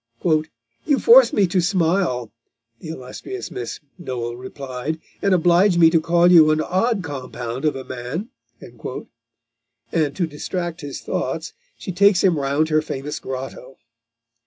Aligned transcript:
"You 0.83 0.97
force 0.97 1.31
me 1.31 1.45
to 1.45 1.61
smile 1.61 2.31
(the 2.79 2.89
illustrious 2.89 3.51
Miss 3.51 3.79
Noel 3.99 4.35
replied), 4.35 4.99
and 5.21 5.31
oblige 5.31 5.77
me 5.77 5.91
to 5.91 6.01
call 6.01 6.31
you 6.31 6.49
an 6.49 6.59
odd 6.59 7.03
compound 7.03 7.65
of 7.65 7.75
a 7.75 7.83
man," 7.83 8.29
and 8.59 10.15
to 10.15 10.25
distract 10.25 10.81
his 10.81 11.01
thoughts, 11.01 11.53
she 11.77 11.91
takes 11.91 12.23
him 12.23 12.39
round 12.39 12.69
her 12.69 12.81
famous 12.81 13.19
grotto. 13.19 13.77